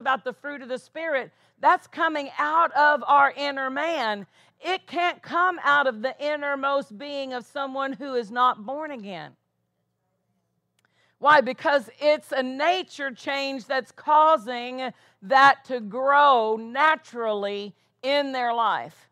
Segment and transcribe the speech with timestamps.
[0.00, 4.26] about the fruit of the Spirit, that's coming out of our inner man.
[4.60, 9.32] It can't come out of the innermost being of someone who is not born again.
[11.18, 11.40] Why?
[11.40, 14.92] Because it's a nature change that's causing
[15.22, 17.74] that to grow naturally
[18.04, 19.08] in their life.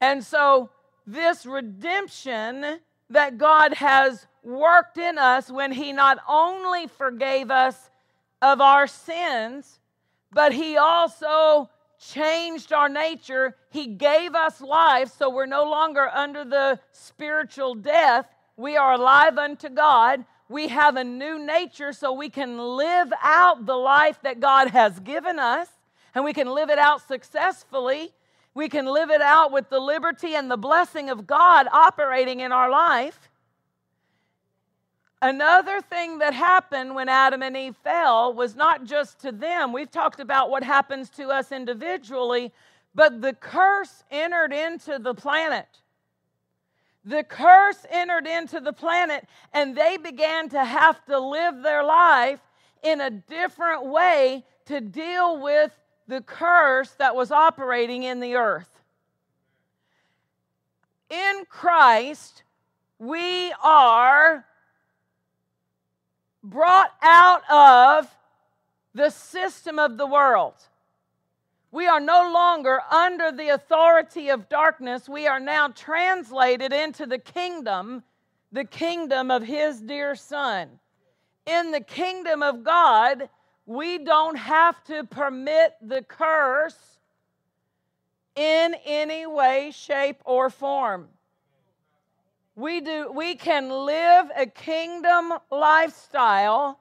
[0.00, 0.70] And so,
[1.08, 2.78] this redemption
[3.10, 7.90] that God has worked in us when He not only forgave us
[8.40, 9.80] of our sins,
[10.34, 13.56] but He also changed our nature.
[13.70, 18.26] He gave us life, so we're no longer under the spiritual death.
[18.56, 20.24] We are alive unto God.
[20.48, 25.00] We have a new nature, so we can live out the life that God has
[25.00, 25.68] given us,
[26.14, 28.12] and we can live it out successfully.
[28.54, 32.52] We can live it out with the liberty and the blessing of God operating in
[32.52, 33.30] our life.
[35.24, 39.72] Another thing that happened when Adam and Eve fell was not just to them.
[39.72, 42.52] We've talked about what happens to us individually,
[42.94, 45.80] but the curse entered into the planet.
[47.06, 52.40] The curse entered into the planet, and they began to have to live their life
[52.82, 55.72] in a different way to deal with
[56.06, 58.68] the curse that was operating in the earth.
[61.08, 62.42] In Christ,
[62.98, 64.44] we are
[66.44, 68.14] brought out of
[68.94, 70.54] the system of the world.
[71.72, 75.08] We are no longer under the authority of darkness.
[75.08, 78.04] We are now translated into the kingdom,
[78.52, 80.68] the kingdom of His dear Son.
[81.46, 83.28] In the kingdom of God,
[83.66, 86.98] we don't have to permit the curse
[88.36, 91.08] in any way, shape, or form.
[92.56, 96.78] We, do, we can live a kingdom lifestyle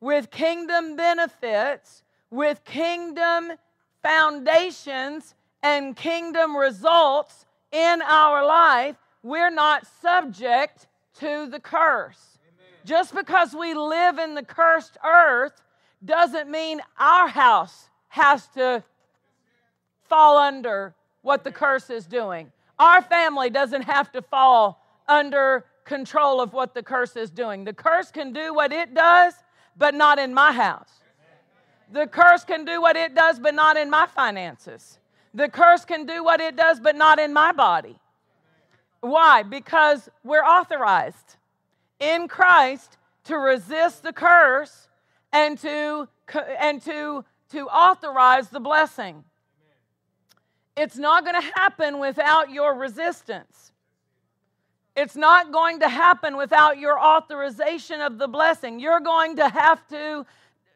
[0.00, 3.52] with kingdom benefits, with kingdom
[4.00, 8.96] foundations, and kingdom results in our life.
[9.24, 10.86] We're not subject
[11.18, 12.38] to the curse.
[12.40, 12.72] Amen.
[12.84, 15.60] Just because we live in the cursed earth
[16.04, 18.84] doesn't mean our house has to
[20.08, 22.52] fall under what the curse is doing.
[22.78, 27.64] Our family doesn't have to fall under control of what the curse is doing.
[27.64, 29.34] The curse can do what it does,
[29.76, 30.90] but not in my house.
[31.90, 34.98] The curse can do what it does, but not in my finances.
[35.32, 37.98] The curse can do what it does, but not in my body.
[39.00, 39.42] Why?
[39.42, 41.36] Because we're authorized
[41.98, 44.88] in Christ to resist the curse
[45.32, 46.08] and to,
[46.58, 49.24] and to, to authorize the blessing.
[50.76, 53.72] It's not going to happen without your resistance.
[54.98, 58.80] It's not going to happen without your authorization of the blessing.
[58.80, 60.26] You're going to have to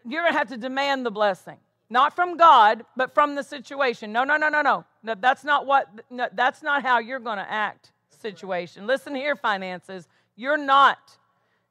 [0.05, 1.57] you're going to have to demand the blessing.
[1.91, 4.13] Not from God, but from the situation.
[4.13, 4.85] No, no, no, no, no.
[5.03, 8.87] no that's not what no, that's not how you're going to act situation.
[8.87, 10.07] Listen here finances.
[10.37, 11.19] You're not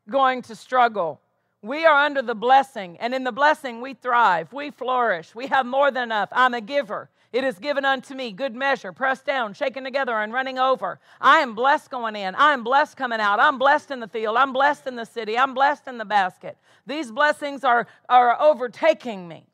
[0.10, 1.22] going to struggle.
[1.62, 4.52] We are under the blessing, and in the blessing we thrive.
[4.52, 5.34] We flourish.
[5.34, 6.30] We have more than enough.
[6.34, 7.10] I'm a giver.
[7.32, 11.00] It is given unto me, good measure, pressed down, shaken together, and running over.
[11.22, 12.36] I am blessed going in.
[12.36, 13.40] I am blessed coming out.
[13.40, 14.36] I'm blessed in the field.
[14.36, 15.38] I'm blessed in the city.
[15.38, 16.58] I'm blessed in the basket.
[16.86, 19.46] These blessings are, are overtaking me.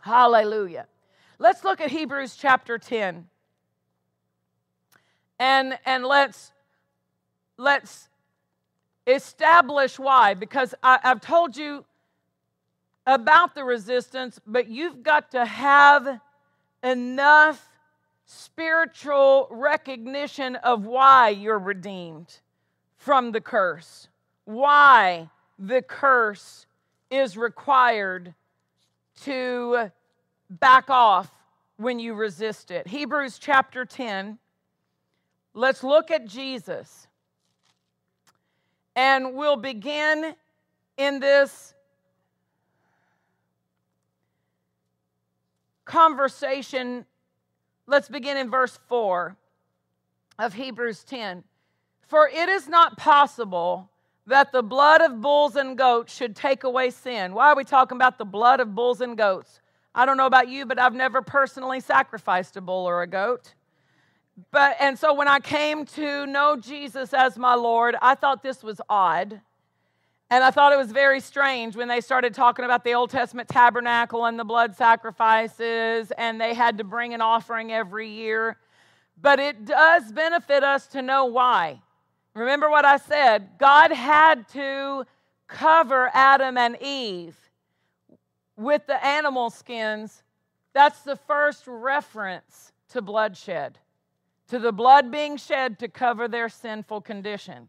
[0.00, 0.88] Hallelujah.
[1.38, 3.28] Let's look at Hebrews chapter 10.
[5.38, 6.52] And, and let's,
[7.58, 8.08] let's
[9.06, 10.34] establish why.
[10.34, 11.84] Because I, I've told you
[13.06, 16.20] about the resistance, but you've got to have
[16.82, 17.68] enough
[18.24, 22.40] spiritual recognition of why you're redeemed
[22.96, 24.08] from the curse,
[24.44, 25.28] why
[25.58, 26.66] the curse
[27.10, 28.34] is required
[29.22, 29.90] to
[30.48, 31.30] back off
[31.76, 32.86] when you resist it.
[32.86, 34.38] Hebrews chapter 10.
[35.54, 37.06] Let's look at Jesus.
[38.96, 40.34] And we'll begin
[40.96, 41.71] in this
[45.84, 47.04] conversation.
[47.86, 49.36] Let's begin in verse 4
[50.38, 51.44] of Hebrews 10.
[52.06, 53.90] For it is not possible
[54.26, 57.34] that the blood of bulls and goats should take away sin.
[57.34, 59.60] Why are we talking about the blood of bulls and goats?
[59.94, 63.54] I don't know about you, but I've never personally sacrificed a bull or a goat.
[64.50, 68.62] But and so when I came to know Jesus as my Lord, I thought this
[68.62, 69.40] was odd.
[70.32, 73.50] And I thought it was very strange when they started talking about the Old Testament
[73.50, 78.56] tabernacle and the blood sacrifices, and they had to bring an offering every year.
[79.20, 81.82] But it does benefit us to know why.
[82.32, 85.04] Remember what I said God had to
[85.48, 87.36] cover Adam and Eve
[88.56, 90.22] with the animal skins,
[90.72, 93.78] that's the first reference to bloodshed,
[94.48, 97.68] to the blood being shed to cover their sinful condition.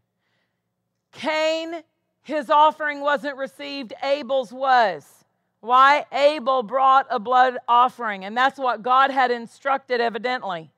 [1.12, 1.82] Cain,
[2.24, 5.24] his offering wasn't received, Abel's was.
[5.60, 6.04] Why?
[6.10, 10.70] Abel brought a blood offering, and that's what God had instructed, evidently.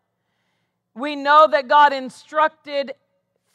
[0.95, 2.95] We know that God instructed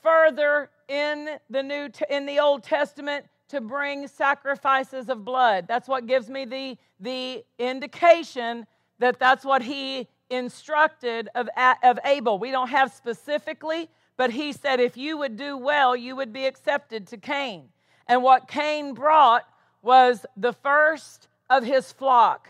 [0.02, 5.66] further in the new in the Old Testament to bring sacrifices of blood.
[5.68, 8.66] That's what gives me the the indication
[9.00, 11.50] that that's what he instructed of,
[11.84, 12.40] of Abel.
[12.40, 16.46] We don't have specifically, but he said, if you would do well, you would be
[16.46, 17.70] accepted to Cain.
[18.12, 19.48] And what Cain brought
[19.82, 22.50] was the first of his flock.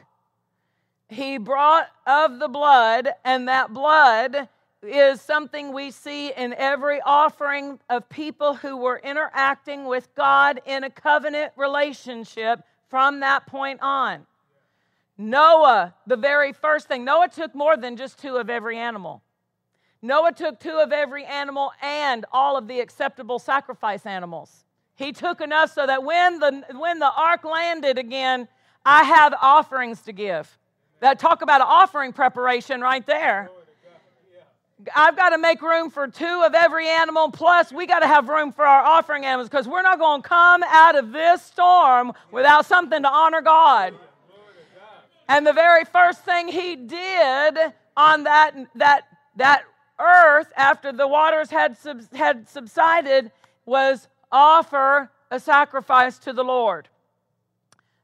[1.08, 4.50] He brought of the blood, and that blood
[4.82, 10.84] is something we see in every offering of people who were interacting with God in
[10.84, 14.26] a covenant relationship from that point on.
[15.16, 19.22] Noah, the very first thing, Noah took more than just two of every animal.
[20.02, 24.66] Noah took two of every animal and all of the acceptable sacrifice animals.
[25.02, 28.48] He took enough so that when the, when the ark landed again,
[28.86, 30.58] I have offerings to give.
[31.00, 33.50] That talk about offering preparation right there.
[34.96, 38.30] I've got to make room for two of every animal, plus, we got to have
[38.30, 42.14] room for our offering animals because we're not going to come out of this storm
[42.32, 43.94] without something to honor God.
[45.28, 47.58] And the very first thing he did
[47.96, 49.04] on that, that,
[49.36, 49.64] that
[50.00, 53.32] earth after the waters had, sub, had subsided
[53.66, 56.90] was offer a sacrifice to the Lord.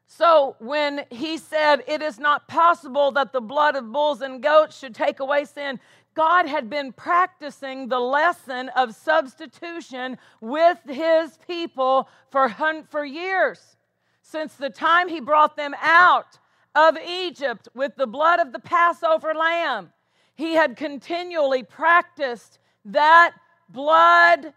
[0.07, 4.77] So when he said, It is not possible that the blood of bulls and goats
[4.77, 5.79] should take away sin,
[6.13, 12.49] God had been practicing the lesson of substitution with his people for,
[12.89, 13.77] for years.
[14.23, 16.39] Since the time he brought them out
[16.77, 19.91] of Egypt with the blood of the Passover lamb.
[20.35, 23.33] He had continually practiced that
[23.69, 24.53] blood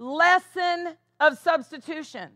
[0.00, 2.30] lesson of substitution.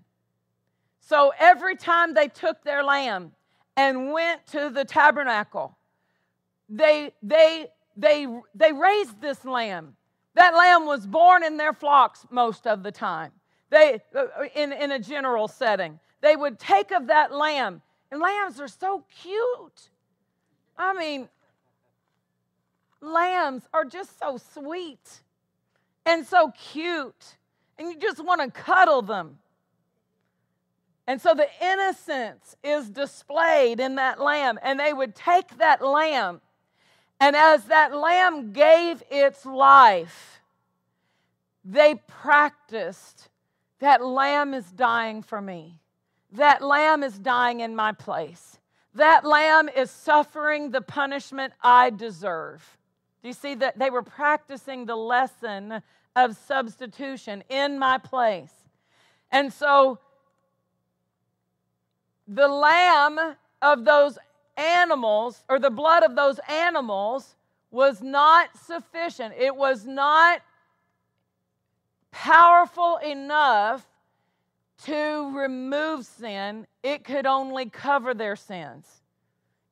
[1.00, 3.32] So every time they took their lamb
[3.76, 5.76] and went to the tabernacle,
[6.68, 7.66] they, they,
[7.96, 9.96] they, they raised this lamb.
[10.34, 13.32] That lamb was born in their flocks most of the time.
[13.70, 18.60] They, uh, in, in a general setting, they would take of that lamb and lambs
[18.60, 19.90] are so cute.
[20.78, 21.28] I mean,
[23.00, 25.22] lambs are just so sweet
[26.06, 27.36] and so cute.
[27.78, 29.38] And you just want to cuddle them.
[31.06, 34.58] And so the innocence is displayed in that lamb.
[34.62, 36.40] And they would take that lamb,
[37.20, 40.40] and as that lamb gave its life,
[41.64, 43.28] they practiced
[43.78, 45.78] that lamb is dying for me.
[46.32, 48.58] That lamb is dying in my place.
[48.94, 52.76] That lamb is suffering the punishment I deserve.
[53.22, 55.82] Do you see that they were practicing the lesson
[56.16, 58.52] of substitution in my place?
[59.30, 59.98] And so
[62.28, 64.18] the lamb of those
[64.56, 67.36] animals, or the blood of those animals,
[67.70, 69.34] was not sufficient.
[69.36, 70.40] It was not
[72.12, 73.84] powerful enough
[74.84, 78.86] to remove sin, it could only cover their sins.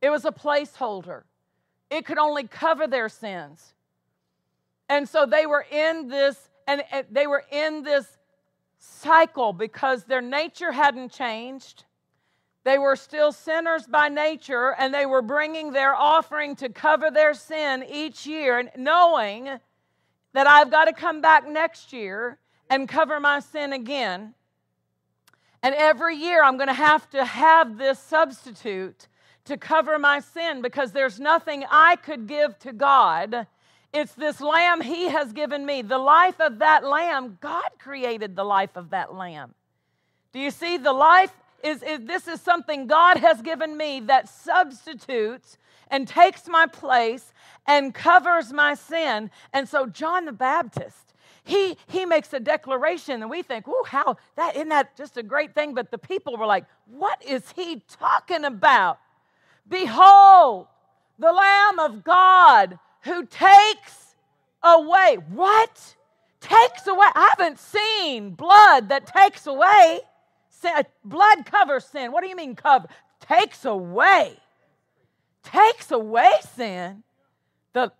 [0.00, 1.22] It was a placeholder,
[1.90, 3.74] it could only cover their sins.
[4.88, 6.36] And so they were in this,
[6.66, 8.06] and they were in this
[8.78, 11.84] cycle because their nature hadn't changed.
[12.64, 17.34] They were still sinners by nature, and they were bringing their offering to cover their
[17.34, 19.48] sin each year, knowing
[20.32, 22.38] that I've got to come back next year
[22.70, 24.34] and cover my sin again.
[25.62, 29.08] And every year I'm going to have to have this substitute
[29.44, 33.46] to cover my sin because there's nothing I could give to God.
[33.92, 35.82] It's this lamb He has given me.
[35.82, 39.54] The life of that lamb, God created the life of that lamb.
[40.32, 40.78] Do you see?
[40.78, 41.32] The life
[41.62, 45.58] is, is this is something God has given me that substitutes
[45.88, 47.32] and takes my place
[47.66, 49.30] and covers my sin.
[49.52, 51.12] And so, John the Baptist
[51.44, 55.22] he, he makes a declaration, and we think, "Ooh, how that isn't that just a
[55.22, 59.00] great thing?" But the people were like, "What is he talking about?
[59.68, 60.68] Behold,
[61.18, 64.14] the Lamb of God who takes
[64.62, 65.94] away what
[66.40, 67.06] takes away.
[67.14, 70.00] I haven't seen blood that takes away.
[70.64, 72.12] Uh, blood covers sin.
[72.12, 72.86] What do you mean cover?
[73.20, 74.36] Takes away.
[75.42, 77.02] Takes away sin.
[77.72, 77.92] The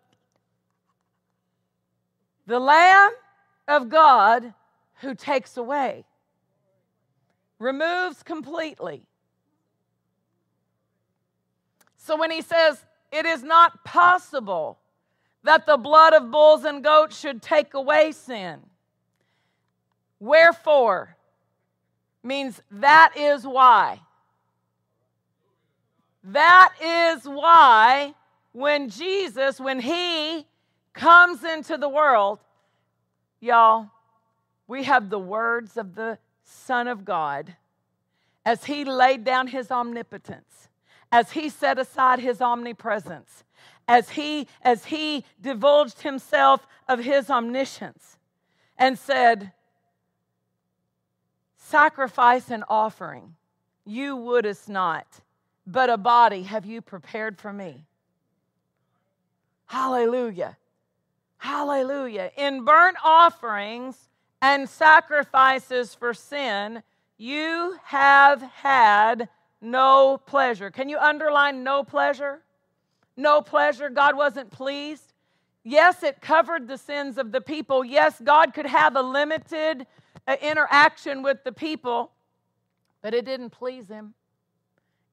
[2.47, 3.13] the Lamb
[3.69, 4.55] of God
[5.01, 6.05] who takes away,
[7.59, 9.03] removes completely.
[11.97, 14.79] So when he says, It is not possible
[15.45, 18.61] that the blood of bulls and goats should take away sin,
[20.21, 21.17] wherefore
[22.23, 24.01] means that is why.
[26.25, 28.15] That is why
[28.53, 30.47] when Jesus, when he
[30.93, 32.39] comes into the world,
[33.41, 33.89] y'all,
[34.69, 37.57] we have the words of the Son of God
[38.45, 40.69] as he laid down his omnipotence,
[41.11, 43.45] as he set aside his omnipresence,
[43.89, 48.19] as he as he divulged himself of his omniscience
[48.79, 49.53] and said,
[51.57, 53.35] Sacrifice and offering
[53.85, 55.07] you wouldest not,
[55.67, 57.85] but a body have you prepared for me.
[59.67, 60.57] Hallelujah.
[61.39, 62.31] Hallelujah.
[62.37, 64.09] In burnt offerings
[64.41, 66.83] and sacrifices for sin,
[67.17, 69.29] you have had
[69.61, 70.71] no pleasure.
[70.71, 72.43] Can you underline no pleasure?
[73.17, 73.89] No pleasure.
[73.89, 75.13] God wasn't pleased.
[75.65, 77.85] Yes, it covered the sins of the people.
[77.85, 79.87] Yes, God could have a limited
[80.27, 82.11] uh, interaction with the people,
[83.01, 84.15] but it didn't please him.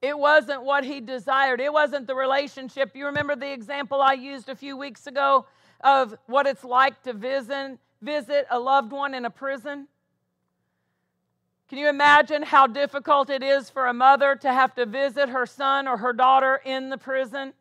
[0.02, 1.60] It wasn't what he desired.
[1.60, 2.96] It wasn't the relationship.
[2.96, 5.46] You remember the example I used a few weeks ago
[5.82, 9.88] of what it's like to visit, visit a loved one in a prison?
[11.68, 15.46] Can you imagine how difficult it is for a mother to have to visit her
[15.46, 17.52] son or her daughter in the prison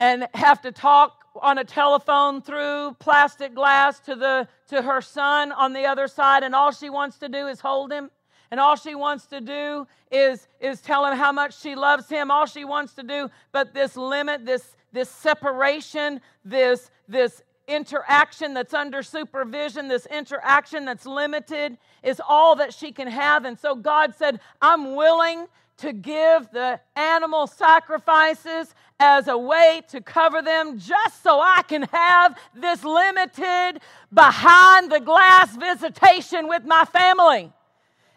[0.00, 5.52] and have to talk on a telephone through plastic glass to the to her son
[5.52, 8.10] on the other side and all she wants to do is hold him.
[8.50, 12.30] And all she wants to do is is tell him how much she loves him.
[12.30, 18.72] All she wants to do but this limit this this separation this this interaction that's
[18.72, 23.44] under supervision this interaction that's limited is all that she can have.
[23.44, 25.46] And so god said i'm willing
[25.78, 31.82] to give the animal sacrifices as a way to cover them just so I can
[31.92, 33.80] have this limited
[34.12, 37.52] behind the glass visitation with my family.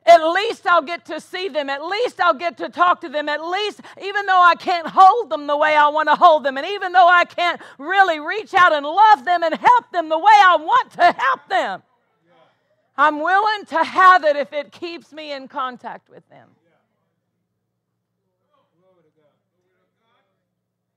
[0.03, 1.69] At least I'll get to see them.
[1.69, 3.29] At least I'll get to talk to them.
[3.29, 6.57] At least, even though I can't hold them the way I want to hold them,
[6.57, 10.17] and even though I can't really reach out and love them and help them the
[10.17, 11.83] way I want to help them,
[12.97, 16.49] I'm willing to have it if it keeps me in contact with them.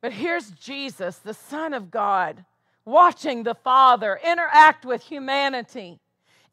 [0.04, 2.44] But here's Jesus, the Son of God,
[2.84, 5.99] watching the Father interact with humanity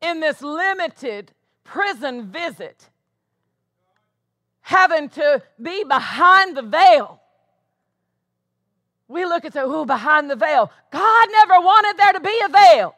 [0.02, 1.34] in this limited
[1.66, 2.88] prison visit,
[4.62, 7.20] having to be behind the veil.
[9.10, 10.72] We look and say, oh, behind the veil.
[10.90, 12.96] God never wanted there to be a veil.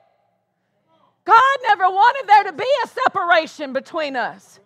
[1.26, 4.60] God never wanted there to be a separation between us.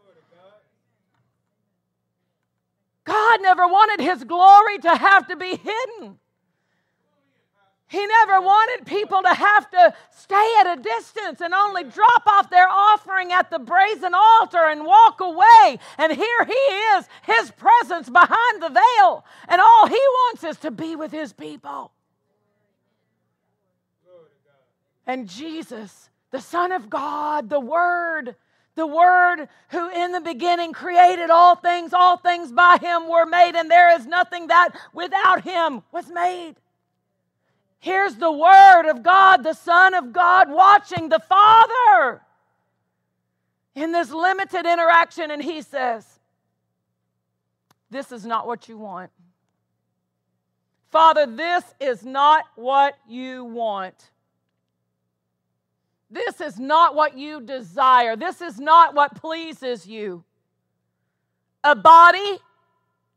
[3.08, 6.20] God never wanted his glory to have to be hidden.
[7.90, 12.50] He never wanted people to have to stay at a distance and only drop off
[12.50, 15.80] their offering at the brazen altar and walk away.
[15.98, 19.24] And here he is, his presence behind the veil.
[19.48, 21.94] And all he wants is to be with his people.
[25.06, 28.36] And Jesus, the Son of God, the Word,
[28.77, 33.55] the Word who in the beginning created all things, all things by Him were made,
[33.55, 36.55] and there is nothing that without Him was made.
[37.79, 42.22] Here's the Word of God, the Son of God, watching the Father
[43.75, 46.05] in this limited interaction, and He says,
[47.89, 49.12] This is not what you want.
[50.91, 54.12] Father, this is not what you want.
[56.10, 58.16] This is not what you desire.
[58.16, 60.24] This is not what pleases you.
[61.64, 62.40] A body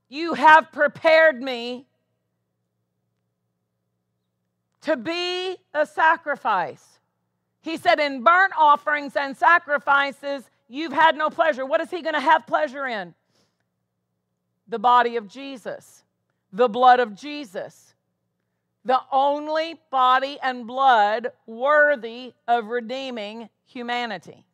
[0.08, 1.86] you have prepared me
[4.82, 6.98] to be a sacrifice.
[7.62, 11.64] He said, In burnt offerings and sacrifices, you've had no pleasure.
[11.64, 13.14] What is he going to have pleasure in?
[14.66, 16.02] The body of Jesus,
[16.52, 17.89] the blood of Jesus
[18.84, 24.46] the only body and blood worthy of redeeming humanity.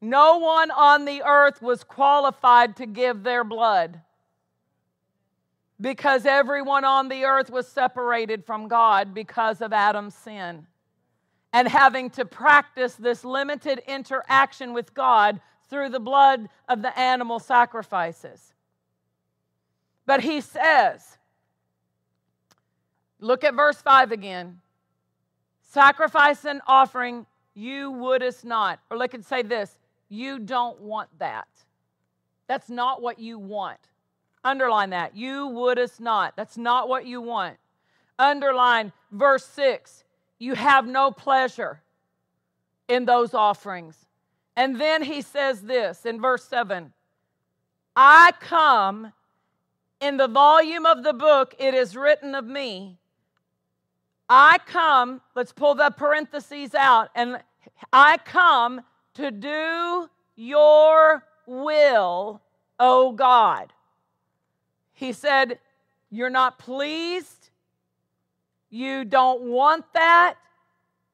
[0.00, 4.00] No one on the earth was qualified to give their blood
[5.80, 10.66] because everyone on the earth was separated from God because of Adam's sin.
[11.52, 17.38] And having to practice this limited interaction with God through the blood of the animal
[17.38, 18.54] sacrifices.
[20.04, 21.16] But he says,
[23.20, 24.60] Look at verse 5 again.
[25.62, 28.80] Sacrifice and offering you wouldest not.
[28.90, 29.78] Or look and say this
[30.08, 31.48] you don't want that.
[32.46, 33.78] That's not what you want.
[34.44, 35.16] Underline that.
[35.16, 36.36] You wouldest not.
[36.36, 37.56] That's not what you want.
[38.18, 40.04] Underline verse 6.
[40.38, 41.80] You have no pleasure
[42.88, 43.96] in those offerings.
[44.56, 46.92] And then he says this in verse 7
[47.96, 49.12] I come
[50.00, 52.98] in the volume of the book, it is written of me.
[54.28, 57.38] I come, let's pull the parentheses out, and
[57.92, 58.80] I come
[59.14, 62.40] to do your will,
[62.80, 63.72] O God.
[64.94, 65.58] He said,
[66.10, 67.50] You're not pleased.
[68.70, 70.34] You don't want that.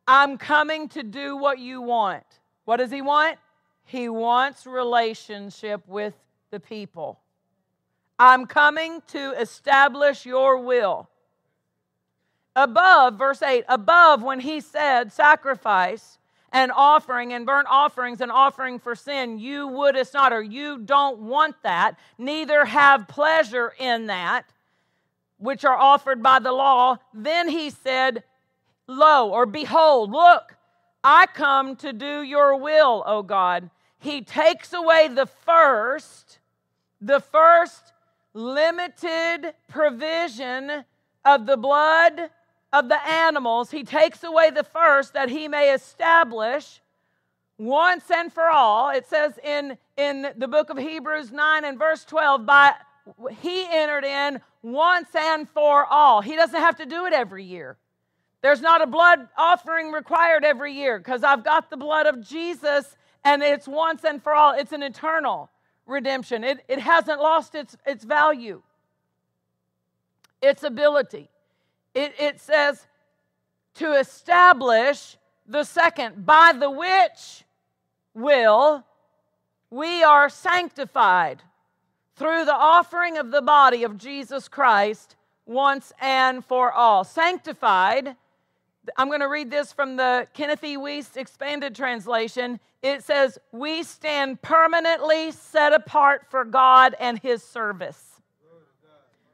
[0.07, 2.25] I'm coming to do what you want.
[2.65, 3.39] What does he want?
[3.85, 6.15] He wants relationship with
[6.51, 7.21] the people.
[8.19, 11.10] I'm coming to establish your will.
[12.63, 16.19] Above, verse 8, above when he said sacrifice
[16.53, 21.21] and offering and burnt offerings and offering for sin, you wouldest not, or you don't
[21.21, 24.45] want that, neither have pleasure in that,
[25.39, 26.99] which are offered by the law.
[27.15, 28.25] Then he said,
[28.87, 30.55] Lo, or behold, look,
[31.03, 33.71] I come to do your will, O God.
[33.99, 36.41] He takes away the first,
[37.01, 37.95] the first
[38.35, 40.85] limited provision
[41.25, 42.29] of the blood
[42.73, 43.71] of the animals.
[43.71, 46.81] He takes away the first that he may establish
[47.59, 48.91] once and for all.
[48.91, 52.75] It says in, in the book of Hebrews 9 and verse 12, by
[53.41, 56.21] he entered in once and for all.
[56.21, 57.77] He doesn't have to do it every year.
[58.43, 62.97] There's not a blood offering required every year because I've got the blood of Jesus
[63.25, 64.53] and it's once and for all.
[64.53, 65.51] It's an eternal
[65.87, 66.45] redemption.
[66.45, 68.63] It, it hasn't lost its, its value,
[70.41, 71.29] its ability.
[71.95, 72.87] It, it says
[73.75, 75.17] to establish
[75.47, 77.45] the second, by the which
[78.15, 78.85] will
[79.71, 81.43] we are sanctified
[82.17, 85.17] through the offering of the body of Jesus Christ
[85.47, 87.05] once and for all.
[87.05, 88.17] Sanctified
[88.97, 90.77] I'm going to read this from the Kenneth E.
[90.77, 92.61] Wuest expanded translation.
[92.83, 98.03] It says, We stand permanently set apart for God and His service.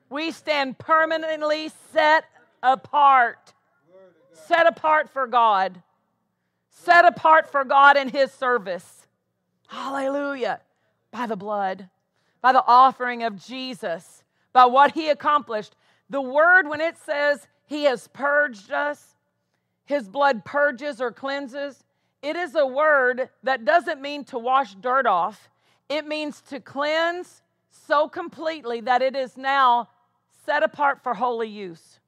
[0.09, 2.25] We stand permanently set
[2.73, 3.55] apart.
[4.33, 5.83] Set apart for God.
[6.71, 9.07] Set apart for God and His service.
[9.69, 10.61] Hallelujah.
[11.11, 11.89] By the blood,
[12.43, 15.75] by the offering of Jesus, by what He accomplished.
[16.11, 19.17] The word, when it says He has purged us,
[19.87, 21.83] his blood purges or cleanses.
[22.21, 25.49] It is a word that doesn't mean to wash dirt off,
[25.89, 29.89] it means to cleanse so completely that it is now
[30.45, 32.01] set apart for holy use.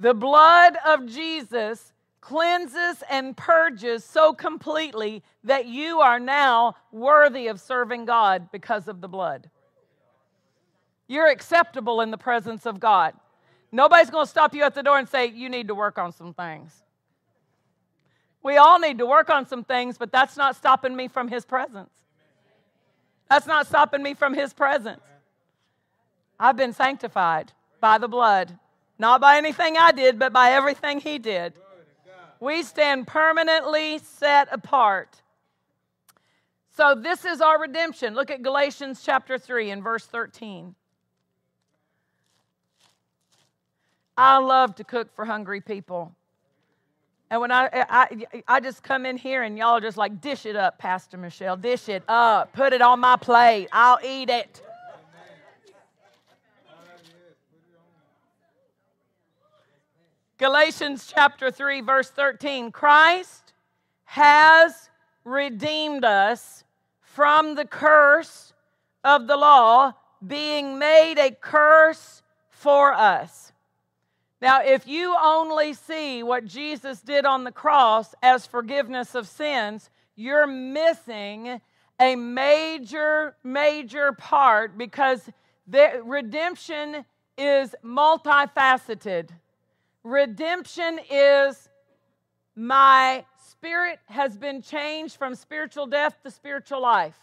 [0.00, 7.60] The blood of Jesus cleanses and purges so completely that you are now worthy of
[7.60, 9.48] serving God because of the blood.
[11.06, 13.14] You're acceptable in the presence of God.
[13.72, 16.12] Nobody's going to stop you at the door and say, You need to work on
[16.12, 16.72] some things.
[18.42, 21.44] We all need to work on some things, but that's not stopping me from His
[21.44, 21.90] presence.
[23.28, 25.02] That's not stopping me from His presence.
[26.38, 28.58] I've been sanctified by the blood,
[28.98, 31.54] not by anything I did, but by everything He did.
[32.40, 35.22] We stand permanently set apart.
[36.76, 38.14] So, this is our redemption.
[38.14, 40.74] Look at Galatians chapter 3 and verse 13.
[44.16, 46.12] I love to cook for hungry people.
[47.30, 50.56] And when I, I, I just come in here and y'all just like, dish it
[50.56, 54.62] up, Pastor Michelle, dish it up, put it on my plate, I'll eat it.
[60.38, 63.52] Galatians chapter 3, verse 13 Christ
[64.04, 64.88] has
[65.24, 66.62] redeemed us
[67.00, 68.52] from the curse
[69.02, 69.92] of the law,
[70.24, 73.52] being made a curse for us.
[74.40, 79.90] Now, if you only see what Jesus did on the cross as forgiveness of sins,
[80.14, 81.60] you're missing
[82.00, 85.28] a major, major part because
[85.66, 87.04] the, redemption
[87.36, 89.30] is multifaceted.
[90.04, 91.68] Redemption is
[92.54, 97.16] my spirit has been changed from spiritual death to spiritual life.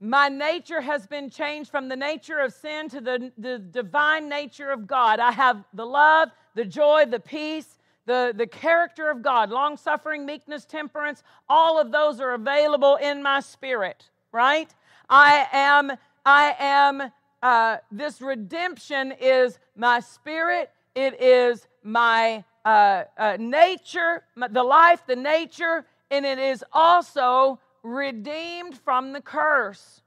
[0.00, 4.70] My nature has been changed from the nature of sin to the, the divine nature
[4.70, 5.20] of God.
[5.20, 10.26] I have the love, the joy, the peace, the, the character of God, long suffering,
[10.26, 14.72] meekness, temperance, all of those are available in my spirit, right?
[15.08, 15.92] I am,
[16.26, 24.62] I am, uh, this redemption is my spirit, it is my uh, uh, nature, the
[24.64, 30.00] life, the nature, and it is also redeemed from the curse.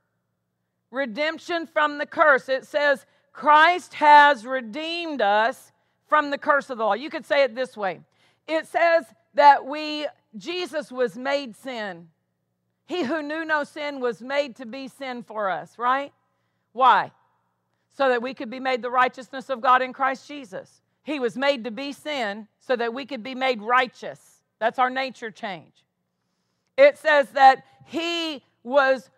[0.92, 2.50] redemption from the curse.
[2.50, 5.72] It says, Christ has redeemed us
[6.08, 6.94] from the curse of the law.
[6.94, 8.02] You could say it this way
[8.48, 12.08] it says that we, Jesus was made sin.
[12.86, 16.14] He who knew no sin was made to be sin for us, right?
[16.72, 17.12] Why?
[17.98, 20.82] So that we could be made the righteousness of God in Christ Jesus.
[21.08, 24.20] He was made to be sin so that we could be made righteous.
[24.60, 25.86] That's our nature change.
[26.78, 29.10] It says that he was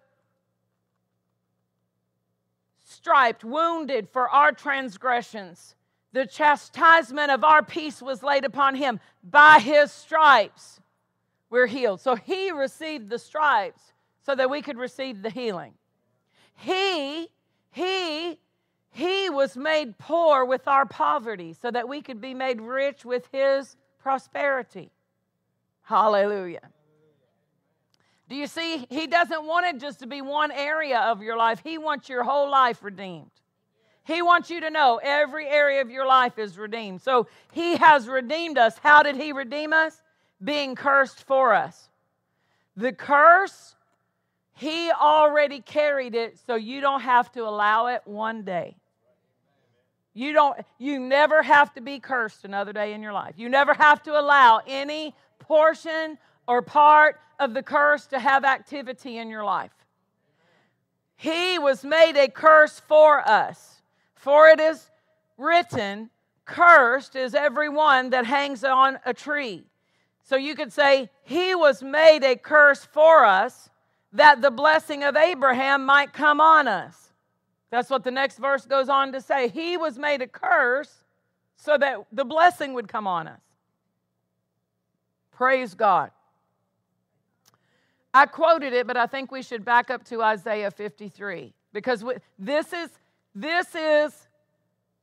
[2.86, 5.73] striped, wounded for our transgressions.
[6.13, 8.99] The chastisement of our peace was laid upon him.
[9.23, 10.80] By his stripes,
[11.49, 12.02] we're healed.
[12.02, 13.82] So he received the stripes
[14.21, 15.73] so that we could receive the healing.
[16.54, 17.30] He,
[17.71, 18.39] he,
[18.99, 23.27] he was made poor with our poverty so that we could be made rich with
[23.31, 24.91] his prosperity.
[25.83, 26.69] Hallelujah.
[28.27, 28.85] Do you see?
[28.89, 32.23] He doesn't want it just to be one area of your life, He wants your
[32.23, 33.31] whole life redeemed.
[34.03, 37.01] He wants you to know every area of your life is redeemed.
[37.01, 38.77] So He has redeemed us.
[38.79, 40.01] How did He redeem us?
[40.43, 41.89] Being cursed for us.
[42.75, 43.75] The curse,
[44.53, 48.78] He already carried it, so you don't have to allow it one day.
[50.19, 53.36] You don't you never have to be cursed another day in your life.
[53.38, 59.17] You never have to allow any portion or part of the curse to have activity
[59.17, 59.71] in your life.
[61.15, 63.82] He was made a curse for us.
[64.15, 64.91] For it is
[65.38, 66.10] written,
[66.43, 69.63] Cursed is everyone that hangs on a tree.
[70.23, 73.69] So you could say, He was made a curse for us
[74.12, 77.09] that the blessing of Abraham might come on us.
[77.71, 79.47] That's what the next verse goes on to say.
[79.47, 81.03] He was made a curse
[81.55, 83.41] so that the blessing would come on us.
[85.32, 86.12] Praise God.
[88.13, 92.03] I quoted it, but I think we should back up to Isaiah 53 because
[92.39, 92.89] this is
[93.36, 94.27] this is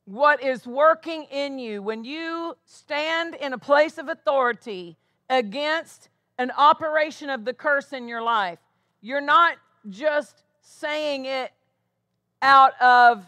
[0.05, 4.97] what is working in you when you stand in a place of authority
[5.31, 8.59] against an operation of the curse in your life.
[9.01, 9.57] You're not
[9.89, 11.53] just saying it
[12.43, 13.25] out of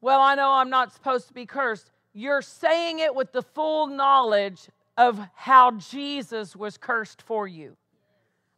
[0.00, 1.90] well, I know I'm not supposed to be cursed.
[2.12, 7.76] You're saying it with the full knowledge of how Jesus was cursed for you.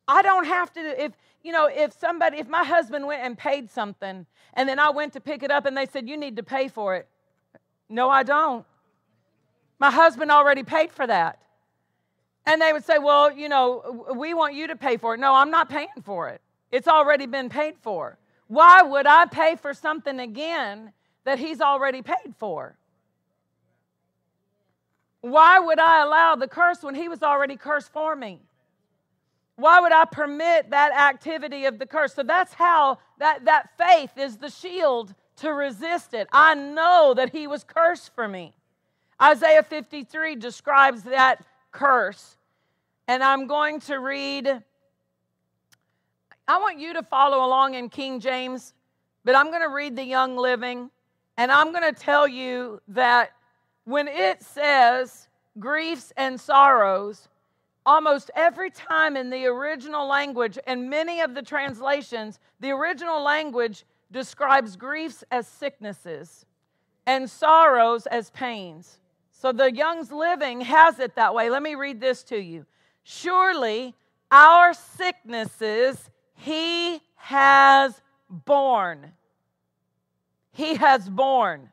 [0.07, 3.71] I don't have to, if, you know, if somebody, if my husband went and paid
[3.71, 6.43] something and then I went to pick it up and they said, you need to
[6.43, 7.07] pay for it.
[7.89, 8.67] No, I don't.
[9.79, 11.39] My husband already paid for that.
[12.47, 15.21] And they would say, well, you know, we want you to pay for it.
[15.21, 16.41] No, I'm not paying for it.
[16.71, 18.19] It's already been paid for.
[18.51, 22.77] Why would I pay for something again that he's already paid for?
[25.21, 28.41] Why would I allow the curse when he was already cursed for me?
[29.55, 32.13] Why would I permit that activity of the curse?
[32.13, 36.27] So that's how that, that faith is the shield to resist it.
[36.33, 38.53] I know that he was cursed for me.
[39.23, 42.37] Isaiah 53 describes that curse.
[43.07, 44.65] And I'm going to read,
[46.51, 48.75] I want you to follow along in King James,
[49.25, 50.91] but I'm going to read the Young Living.
[51.37, 53.31] And I'm going to tell you that
[53.85, 55.29] when it says
[55.61, 57.29] griefs and sorrows,
[57.87, 63.85] almost every time in the original language and many of the translations, the original language
[64.11, 66.47] describes griefs as sicknesses
[67.07, 68.99] and sorrows as pains.
[69.31, 71.49] So the Young's Living has it that way.
[71.49, 72.67] Let me read this to you.
[73.05, 73.95] Surely
[74.33, 76.11] our sicknesses
[76.45, 79.13] he has borne.
[80.53, 81.69] He has borne.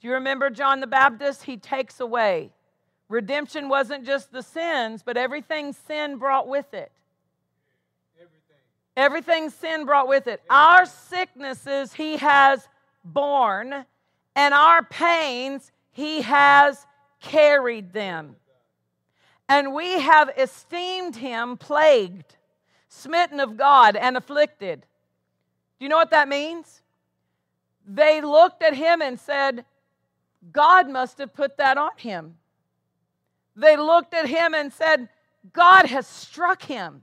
[0.00, 1.42] Do you remember John the Baptist?
[1.44, 2.52] He takes away.
[3.08, 6.92] Redemption wasn't just the sins, but everything sin brought with it.
[8.16, 8.56] Everything,
[8.96, 10.40] everything sin brought with it.
[10.48, 12.66] Our sicknesses he has
[13.04, 13.84] borne,
[14.36, 16.86] and our pains he has
[17.20, 18.36] carried them.
[19.48, 22.36] And we have esteemed him plagued,
[22.90, 24.80] smitten of God, and afflicted.
[24.80, 26.82] Do you know what that means?
[27.86, 29.64] They looked at him and said,
[30.52, 32.36] God must have put that on him.
[33.56, 35.08] They looked at him and said,
[35.52, 37.02] God has struck him.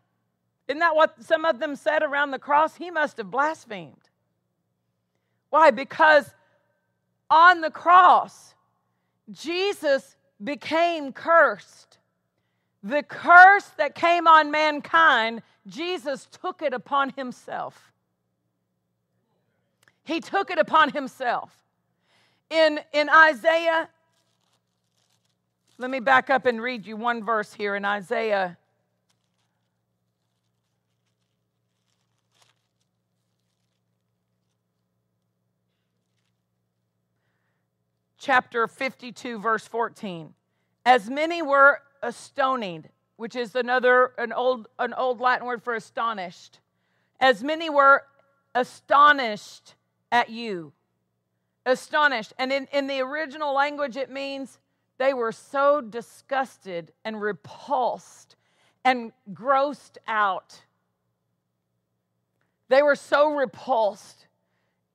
[0.68, 2.76] Isn't that what some of them said around the cross?
[2.76, 4.10] He must have blasphemed.
[5.50, 5.72] Why?
[5.72, 6.30] Because
[7.30, 8.54] on the cross,
[9.32, 11.97] Jesus became cursed.
[12.88, 17.92] The curse that came on mankind, Jesus took it upon himself.
[20.06, 21.52] He took it upon himself.
[22.50, 23.90] In, in Isaiah,
[25.78, 28.58] let me back up and read you one verse here in Isaiah.
[38.18, 40.34] Chapter 52, verse 14.
[40.86, 46.60] As many were astonished, which is another an old an old Latin word for astonished.
[47.20, 48.04] As many were
[48.54, 49.76] astonished
[50.12, 50.74] at you.
[51.66, 52.34] Astonished.
[52.38, 54.60] And in, in the original language, it means
[54.98, 58.36] they were so disgusted and repulsed
[58.84, 60.62] and grossed out.
[62.70, 64.28] They were so repulsed.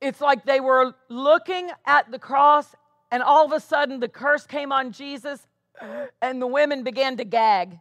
[0.01, 2.75] It's like they were looking at the cross,
[3.11, 5.47] and all of a sudden the curse came on Jesus,
[6.21, 7.79] and the women began to gag.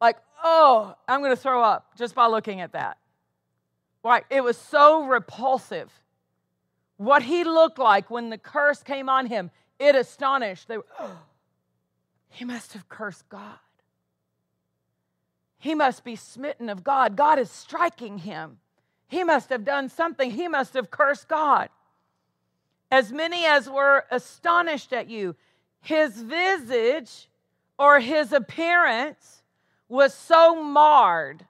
[0.00, 2.98] Like, oh, I'm going to throw up just by looking at that.
[4.02, 4.24] Right?
[4.30, 5.90] It was so repulsive.
[6.96, 10.68] What he looked like when the curse came on him, it astonished.
[10.68, 11.18] They were, oh,
[12.28, 13.58] he must have cursed God.
[15.58, 17.16] He must be smitten of God.
[17.16, 18.58] God is striking him.
[19.08, 20.30] He must have done something.
[20.30, 21.68] He must have cursed God.
[22.90, 25.36] As many as were astonished at you,
[25.80, 27.28] his visage
[27.78, 29.42] or his appearance
[29.88, 31.44] was so marred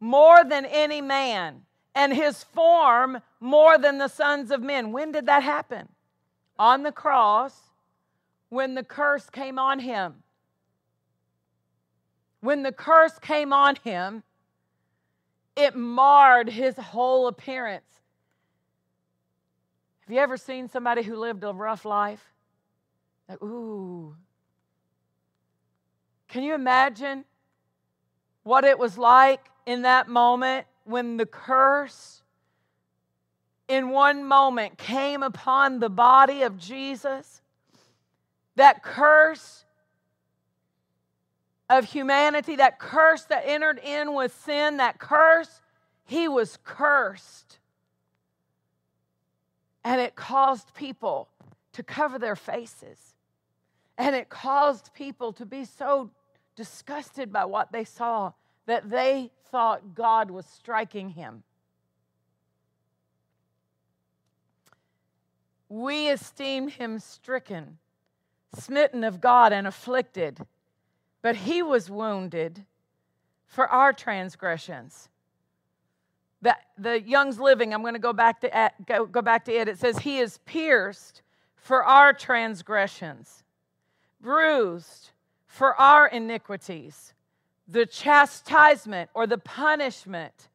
[0.00, 1.62] more than any man,
[1.94, 4.92] and his form more than the sons of men.
[4.92, 5.88] When did that happen?
[6.58, 7.54] On the cross,
[8.48, 10.22] when the curse came on him.
[12.40, 14.22] When the curse came on him,
[15.56, 17.84] it marred his whole appearance.
[20.00, 22.24] Have you ever seen somebody who lived a rough life?
[23.28, 24.14] Like, ooh.
[26.28, 27.24] Can you imagine
[28.42, 32.22] what it was like in that moment when the curse
[33.68, 37.40] in one moment came upon the body of Jesus?
[38.56, 39.64] That curse
[41.68, 45.60] of humanity, that curse that entered in with sin, that curse,
[46.04, 47.58] he was cursed.
[49.84, 51.28] And it caused people
[51.72, 53.15] to cover their faces.
[53.98, 56.10] And it caused people to be so
[56.54, 58.32] disgusted by what they saw
[58.66, 61.42] that they thought God was striking him.
[65.68, 67.78] We esteemed him stricken,
[68.54, 70.38] smitten of God, and afflicted.
[71.22, 72.64] But he was wounded
[73.46, 75.08] for our transgressions.
[76.42, 79.68] The, the Young's Living, I'm going to go back to go, go back to it.
[79.68, 81.22] It says, He is pierced
[81.56, 83.42] for our transgressions,
[84.26, 85.10] bruised
[85.46, 87.14] for our iniquities.
[87.68, 90.48] The chastisement or the punishment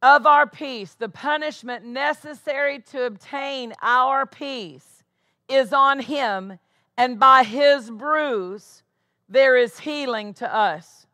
[0.00, 5.02] of our peace, the punishment necessary to obtain our peace,
[5.48, 6.58] is on him,
[6.96, 8.84] and by his bruise
[9.28, 11.06] there is healing to us.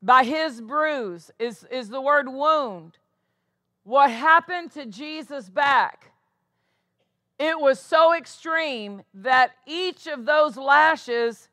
[0.00, 2.96] By his bruise is, is the word wound.
[3.82, 6.12] What happened to Jesus' back?
[7.38, 11.48] It was so extreme that each of those lashes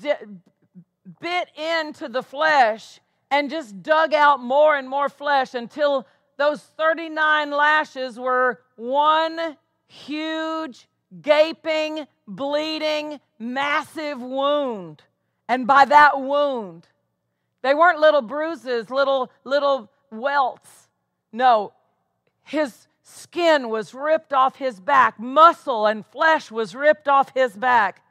[0.00, 0.14] di-
[1.20, 6.06] bit into the flesh and just dug out more and more flesh until
[6.36, 9.56] those 39 lashes were one
[9.86, 10.88] huge
[11.22, 15.02] gaping, bleeding, massive wound.
[15.48, 16.88] And by that wound,
[17.62, 20.88] they weren't little bruises, little, little welts.
[21.32, 21.72] No,
[22.42, 28.02] his skin was ripped off his back, muscle and flesh was ripped off his back.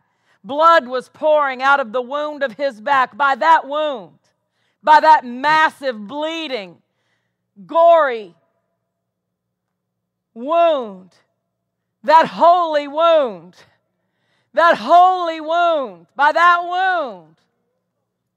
[0.43, 3.17] Blood was pouring out of the wound of his back.
[3.17, 4.19] By that wound,
[4.81, 6.77] by that massive bleeding,
[7.65, 8.35] gory
[10.33, 11.11] wound,
[12.03, 13.55] that holy wound,
[14.53, 17.35] that holy wound, by that wound,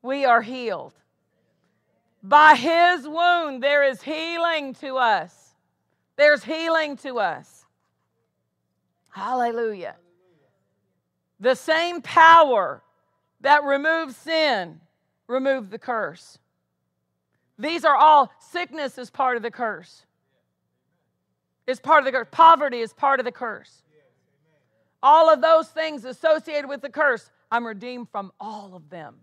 [0.03, 0.95] we are healed.
[2.23, 5.46] By his wound, there is healing to us.
[6.17, 7.65] There's healing to us.
[9.11, 9.97] Hallelujah.
[11.41, 12.83] The same power
[13.41, 14.81] that removes sin
[15.27, 16.39] removed the curse.
[17.59, 20.07] These are all, sickness is part of the curse
[21.67, 22.29] is part of the curse.
[22.31, 23.83] Poverty is part of the curse.
[25.03, 29.17] All of those things associated with the curse, I'm redeemed from all of them.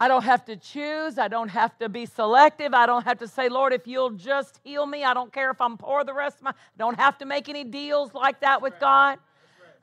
[0.00, 1.18] I don't have to choose.
[1.18, 2.74] I don't have to be selective.
[2.74, 5.60] I don't have to say, Lord, if you'll just heal me, I don't care if
[5.60, 6.50] I'm poor the rest of my.
[6.50, 9.18] I don't have to make any deals like that with God.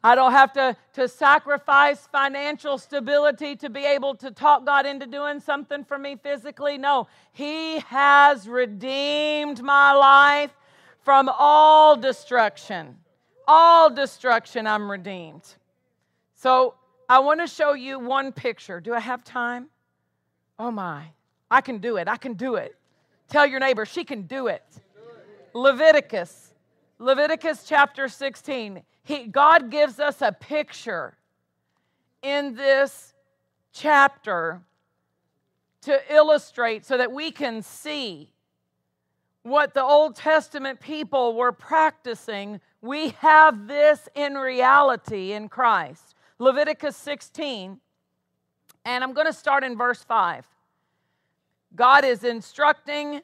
[0.03, 5.05] I don't have to, to sacrifice financial stability to be able to talk God into
[5.05, 6.77] doing something for me physically.
[6.77, 10.51] No, He has redeemed my life
[11.03, 12.97] from all destruction.
[13.47, 15.55] All destruction, I'm redeemed.
[16.33, 16.73] So
[17.07, 18.79] I want to show you one picture.
[18.79, 19.67] Do I have time?
[20.61, 21.05] Oh my,
[21.49, 22.07] I can do it.
[22.07, 22.75] I can do it.
[23.29, 24.63] Tell your neighbor, she can do it.
[25.55, 26.53] Leviticus,
[26.99, 28.83] Leviticus chapter 16.
[29.01, 31.17] He, God gives us a picture
[32.21, 33.15] in this
[33.73, 34.61] chapter
[35.81, 38.31] to illustrate so that we can see
[39.41, 42.61] what the Old Testament people were practicing.
[42.83, 46.13] We have this in reality in Christ.
[46.37, 47.79] Leviticus 16,
[48.85, 50.45] and I'm going to start in verse 5.
[51.75, 53.21] God is instructing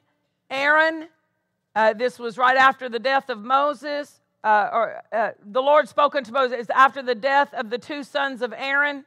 [0.50, 1.08] Aaron.
[1.74, 4.20] Uh, this was right after the death of Moses.
[4.42, 8.40] Uh, or uh, the Lord spoke unto Moses after the death of the two sons
[8.40, 9.04] of Aaron.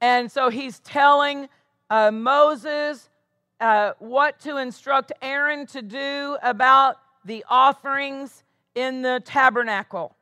[0.00, 1.48] And so he's telling
[1.90, 3.08] uh, Moses
[3.60, 8.42] uh, what to instruct Aaron to do about the offerings
[8.74, 10.16] in the tabernacle.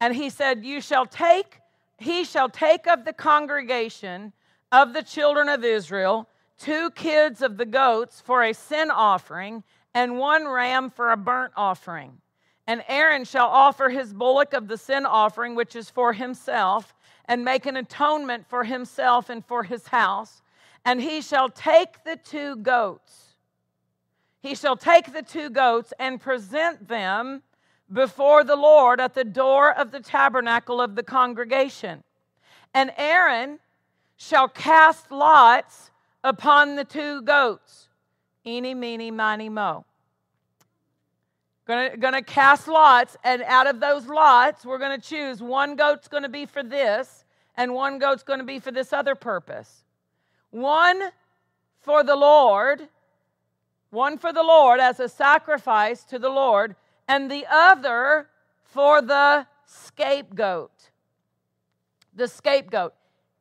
[0.00, 1.60] And he said, You shall take,
[1.96, 4.32] he shall take of the congregation
[4.70, 6.28] of the children of Israel
[6.58, 9.62] two kids of the goats for a sin offering,
[9.94, 12.18] and one ram for a burnt offering.
[12.66, 17.44] And Aaron shall offer his bullock of the sin offering, which is for himself, and
[17.44, 20.42] make an atonement for himself and for his house.
[20.84, 23.36] And he shall take the two goats.
[24.40, 27.42] He shall take the two goats and present them
[27.90, 32.02] before the Lord at the door of the tabernacle of the congregation.
[32.74, 33.58] And Aaron
[34.18, 35.90] shall cast lots
[36.22, 37.88] upon the two goats.
[38.44, 39.84] Eeny, meeny, miny, mo.
[41.66, 46.28] Gonna, gonna cast lots, and out of those lots, we're gonna choose one goat's gonna
[46.28, 47.24] be for this,
[47.56, 49.84] and one goat's gonna be for this other purpose.
[50.50, 51.10] One
[51.80, 52.88] for the Lord,
[53.90, 56.74] one for the Lord as a sacrifice to the Lord,
[57.06, 58.28] and the other
[58.64, 60.90] for the scapegoat.
[62.14, 62.94] The scapegoat.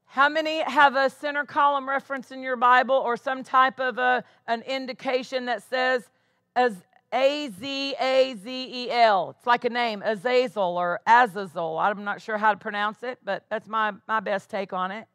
[0.08, 4.24] How many have a center column reference in your Bible or some type of a,
[4.48, 6.10] an indication that says
[6.56, 6.76] as
[7.13, 9.36] A Z A Z E L?
[9.38, 11.78] It's like a name, Azazel or Azazel.
[11.78, 15.08] I'm not sure how to pronounce it, but that's my, my best take on it.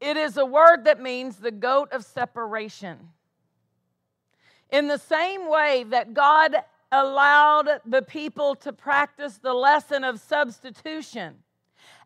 [0.00, 3.10] It is a word that means the goat of separation.
[4.70, 6.56] In the same way that God
[6.90, 11.34] allowed the people to practice the lesson of substitution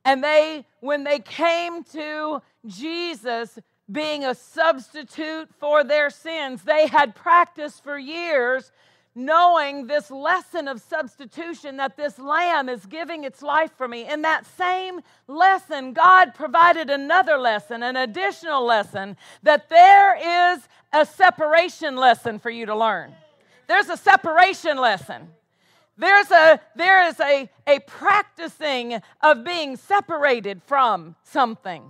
[0.04, 3.58] and they, when they came to Jesus
[3.90, 8.72] being a substitute for their sins, they had practiced for years
[9.14, 14.08] knowing this lesson of substitution that this lamb is giving its life for me.
[14.08, 21.04] In that same lesson, God provided another lesson, an additional lesson, that there is a
[21.04, 23.12] separation lesson for you to learn.
[23.66, 25.28] There's a separation lesson.
[25.96, 31.84] There's a, there is a, a practicing of being separated from something.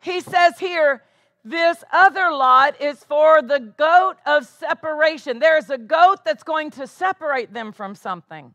[0.00, 1.02] He says here,
[1.44, 5.40] this other lot is for the goat of separation.
[5.40, 8.54] There's a goat that's going to separate them from something.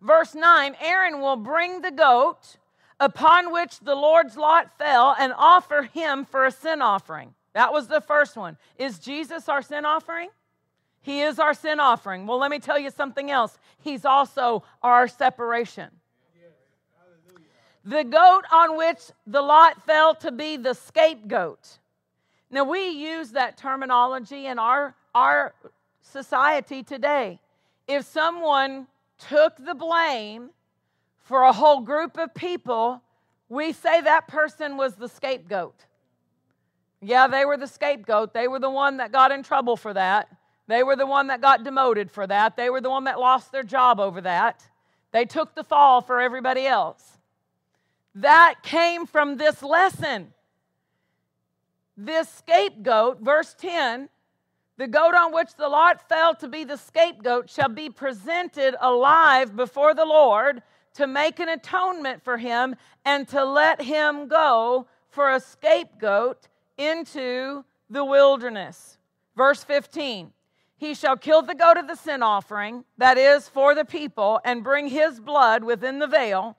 [0.00, 2.56] Verse 9 Aaron will bring the goat
[2.98, 7.34] upon which the Lord's lot fell and offer him for a sin offering.
[7.54, 8.56] That was the first one.
[8.76, 10.30] Is Jesus our sin offering?
[11.08, 12.26] He is our sin offering.
[12.26, 13.58] Well, let me tell you something else.
[13.78, 15.88] He's also our separation.
[17.82, 21.78] The goat on which the lot fell to be the scapegoat.
[22.50, 25.54] Now, we use that terminology in our, our
[26.02, 27.40] society today.
[27.86, 28.86] If someone
[29.30, 30.50] took the blame
[31.20, 33.00] for a whole group of people,
[33.48, 35.86] we say that person was the scapegoat.
[37.00, 38.34] Yeah, they were the scapegoat.
[38.34, 40.28] They were the one that got in trouble for that.
[40.68, 42.56] They were the one that got demoted for that.
[42.56, 44.62] They were the one that lost their job over that.
[45.12, 47.18] They took the fall for everybody else.
[48.14, 50.32] That came from this lesson.
[51.96, 54.10] This scapegoat, verse 10,
[54.76, 59.56] the goat on which the lot fell to be the scapegoat shall be presented alive
[59.56, 60.62] before the Lord
[60.94, 67.64] to make an atonement for him and to let him go for a scapegoat into
[67.88, 68.98] the wilderness.
[69.34, 70.32] Verse 15
[70.78, 74.62] he shall kill the goat of the sin offering, that is, for the people, and
[74.62, 76.56] bring his blood within the veil,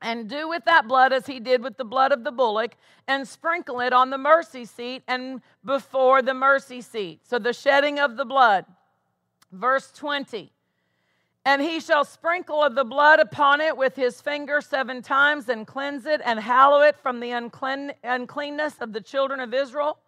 [0.00, 2.72] and do with that blood as he did with the blood of the bullock,
[3.06, 7.20] and sprinkle it on the mercy seat and before the mercy seat.
[7.24, 8.64] So the shedding of the blood.
[9.52, 10.50] Verse 20.
[11.44, 15.66] And he shall sprinkle of the blood upon it with his finger seven times, and
[15.66, 19.98] cleanse it, and hallow it from the unclean, uncleanness of the children of Israel.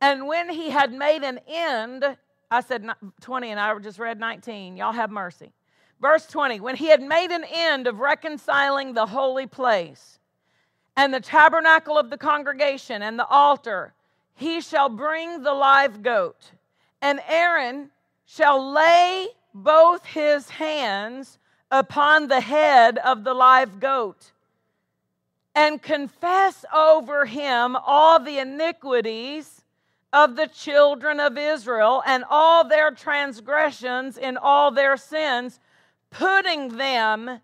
[0.00, 2.16] And when he had made an end,
[2.50, 2.84] I said
[3.20, 4.76] 20 and I just read 19.
[4.76, 5.52] Y'all have mercy.
[6.00, 10.18] Verse 20 When he had made an end of reconciling the holy place
[10.96, 13.94] and the tabernacle of the congregation and the altar,
[14.34, 16.52] he shall bring the live goat,
[17.02, 17.90] and Aaron
[18.26, 21.38] shall lay both his hands
[21.70, 24.32] upon the head of the live goat
[25.54, 29.59] and confess over him all the iniquities
[30.12, 35.60] of the children of Israel and all their transgressions in all their sins,
[36.10, 37.40] putting them,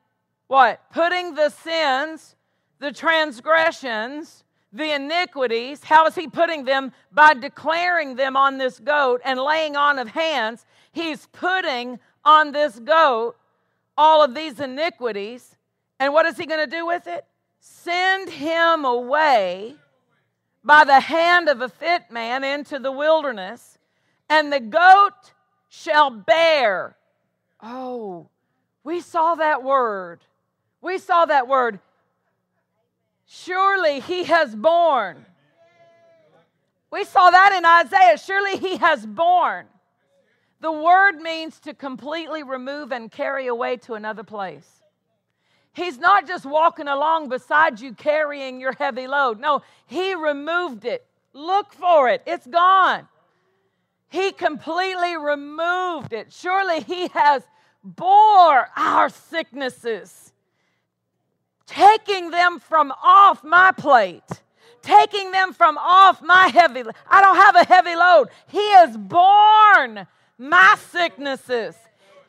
[0.48, 0.80] what?
[0.92, 2.34] Putting the sins,
[2.78, 5.82] the transgressions, the iniquities.
[5.84, 6.92] How is he putting them?
[7.12, 10.66] By declaring them on this goat and laying on of hands.
[10.92, 13.36] He's putting on this goat
[13.96, 15.56] all of these iniquities.
[15.98, 17.24] And what is he going to do with it?
[17.60, 19.76] Send him away
[20.66, 23.78] by the hand of a fit man into the wilderness,
[24.28, 25.32] and the goat
[25.68, 26.96] shall bear.
[27.62, 28.28] Oh,
[28.82, 30.24] we saw that word.
[30.82, 31.78] We saw that word.
[33.26, 35.24] Surely he has borne.
[36.90, 38.18] We saw that in Isaiah.
[38.18, 39.66] Surely he has borne.
[40.60, 44.75] The word means to completely remove and carry away to another place.
[45.76, 49.38] He's not just walking along beside you carrying your heavy load.
[49.38, 51.04] No, He removed it.
[51.34, 53.06] Look for it, it's gone.
[54.08, 56.32] He completely removed it.
[56.32, 57.42] Surely He has
[57.84, 60.32] bore our sicknesses,
[61.66, 64.22] taking them from off my plate
[64.82, 68.28] taking them from off my heavy I don't have a heavy load.
[68.46, 70.06] He has borne
[70.38, 71.74] my sicknesses.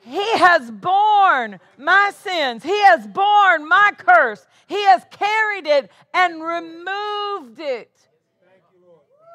[0.08, 2.64] He has borne my sins.
[2.64, 4.48] He has borne my curse.
[4.68, 7.92] He has carried it and removed it.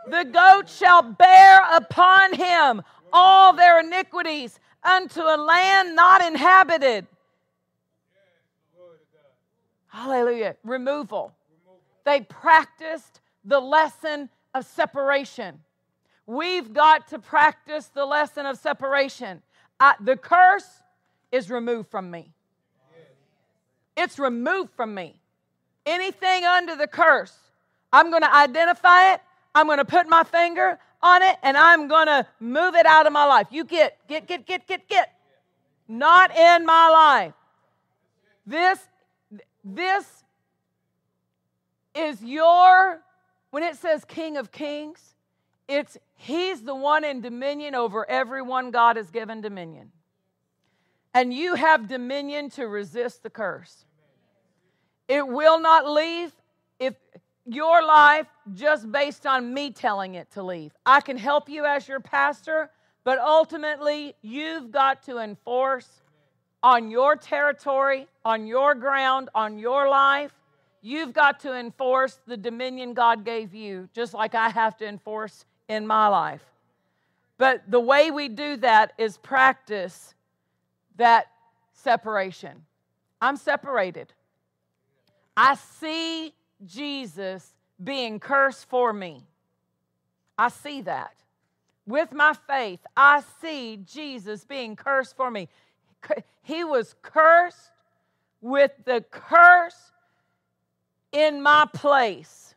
[0.08, 7.06] The goat shall bear upon him all their iniquities unto a land not inhabited.
[9.88, 10.56] Hallelujah.
[10.64, 11.34] Removal.
[12.04, 15.60] They practiced the lesson of separation.
[16.26, 19.42] We've got to practice the lesson of separation.
[19.82, 20.68] I, the curse
[21.32, 22.30] is removed from me.
[23.96, 25.16] It's removed from me.
[25.84, 27.36] Anything under the curse,
[27.92, 29.20] I'm going to identify it.
[29.56, 33.08] I'm going to put my finger on it and I'm going to move it out
[33.08, 33.48] of my life.
[33.50, 35.12] You get, get, get, get, get, get.
[35.88, 37.34] Not in my life.
[38.46, 38.78] This,
[39.64, 40.06] this
[41.92, 43.00] is your,
[43.50, 45.16] when it says King of Kings,
[45.68, 49.90] it's He's the one in dominion over everyone God has given dominion.
[51.12, 53.84] And you have dominion to resist the curse.
[55.08, 56.32] It will not leave
[56.78, 56.94] if
[57.44, 60.72] your life just based on me telling it to leave.
[60.86, 62.70] I can help you as your pastor,
[63.02, 66.02] but ultimately you've got to enforce
[66.62, 70.32] on your territory, on your ground, on your life.
[70.82, 75.44] You've got to enforce the dominion God gave you, just like I have to enforce
[75.72, 76.44] in my life.
[77.38, 80.14] But the way we do that is practice
[80.96, 81.28] that
[81.72, 82.62] separation.
[83.20, 84.12] I'm separated.
[85.34, 86.34] I see
[86.66, 89.24] Jesus being cursed for me.
[90.36, 91.14] I see that.
[91.86, 95.48] With my faith, I see Jesus being cursed for me.
[96.42, 97.70] He was cursed
[98.40, 99.90] with the curse
[101.12, 102.54] in my place.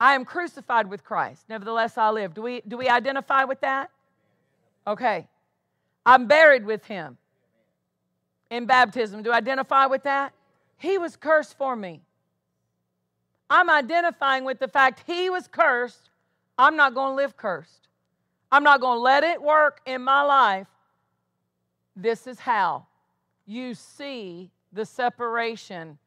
[0.00, 1.44] I am crucified with Christ.
[1.48, 2.34] Nevertheless, I live.
[2.34, 3.90] Do we, do we identify with that?
[4.86, 5.26] Okay.
[6.06, 7.18] I'm buried with him
[8.50, 9.22] in baptism.
[9.22, 10.32] Do I identify with that?
[10.76, 12.00] He was cursed for me.
[13.50, 16.10] I'm identifying with the fact he was cursed.
[16.56, 17.88] I'm not going to live cursed.
[18.50, 20.66] I'm not going to let it work in my life.
[21.96, 22.86] This is how
[23.46, 25.98] you see the separation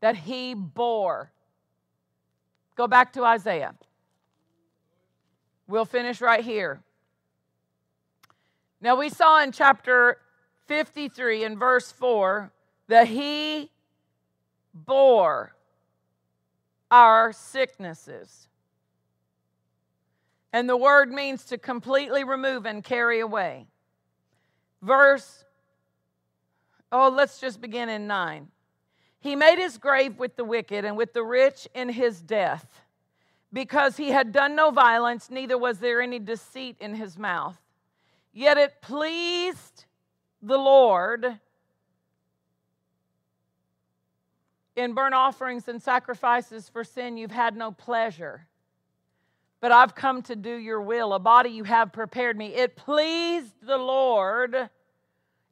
[0.00, 1.32] that he bore
[2.76, 3.74] Go back to Isaiah.
[5.66, 6.82] We'll finish right here.
[8.80, 10.18] Now, we saw in chapter
[10.66, 12.50] 53 in verse 4
[12.88, 13.70] that he
[14.72, 15.54] bore
[16.90, 18.48] our sicknesses.
[20.52, 23.66] And the word means to completely remove and carry away.
[24.82, 25.44] Verse,
[26.90, 28.48] oh, let's just begin in 9.
[29.20, 32.82] He made his grave with the wicked and with the rich in his death,
[33.52, 37.60] because he had done no violence, neither was there any deceit in his mouth.
[38.32, 39.84] Yet it pleased
[40.40, 41.38] the Lord
[44.76, 48.46] in burnt offerings and sacrifices for sin, you've had no pleasure.
[49.60, 52.54] But I've come to do your will, a body you have prepared me.
[52.54, 54.70] It pleased the Lord,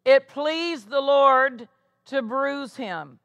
[0.05, 1.69] it pleased the Lord
[2.07, 3.19] to bruise him.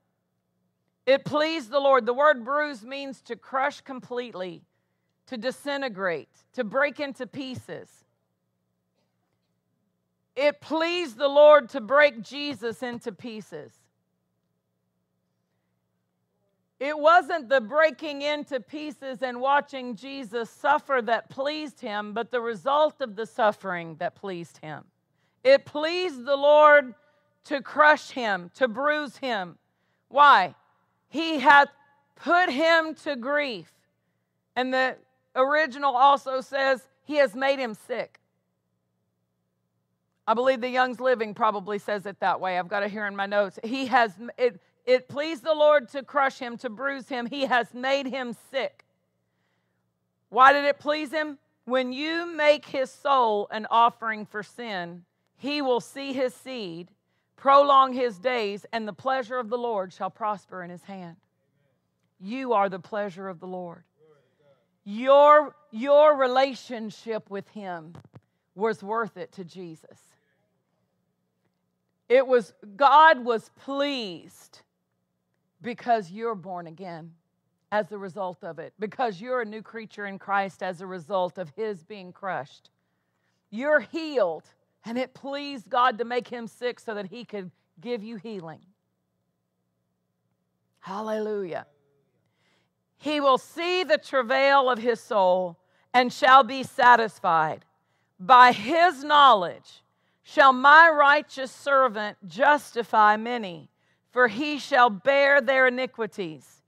[1.05, 2.05] It pleased the Lord.
[2.05, 4.61] The word bruise means to crush completely,
[5.27, 7.89] to disintegrate, to break into pieces.
[10.35, 13.71] it pleased the Lord to break Jesus into pieces.
[16.79, 22.41] It wasn't the breaking into pieces and watching Jesus suffer that pleased him, but the
[22.41, 24.83] result of the suffering that pleased him.
[25.43, 26.95] It pleased the Lord
[27.45, 29.57] to crush him, to bruise him.
[30.09, 30.55] Why?
[31.13, 31.67] He hath
[32.15, 33.71] put him to grief.
[34.55, 34.95] And the
[35.35, 38.19] original also says, He has made him sick.
[40.27, 42.57] I believe the Young's Literal probably says it that way.
[42.57, 43.59] I've got it here in my notes.
[43.63, 47.27] He has, it, it pleased the Lord to crush him, to bruise him.
[47.27, 48.83] He has made him sick.
[50.29, 51.37] Why did it please him?
[51.65, 55.05] When you make his soul an offering for sin,
[55.37, 56.89] he will see his seed,
[57.35, 61.17] prolong his days, and the pleasure of the Lord shall prosper in his hand.
[62.19, 63.83] You are the pleasure of the Lord.
[64.85, 67.93] Your, your relationship with him
[68.55, 69.99] was worth it to Jesus.
[72.09, 74.61] It was, God was pleased
[75.61, 77.13] because you're born again
[77.71, 81.37] as a result of it, because you're a new creature in Christ as a result
[81.37, 82.69] of his being crushed.
[83.49, 84.43] You're healed
[84.85, 88.59] and it pleased God to make him sick so that he could give you healing.
[90.79, 91.65] Hallelujah.
[92.97, 95.57] He will see the travail of his soul
[95.93, 97.65] and shall be satisfied.
[98.19, 99.83] By his knowledge
[100.23, 103.69] shall my righteous servant justify many,
[104.11, 106.61] for he shall bear their iniquities.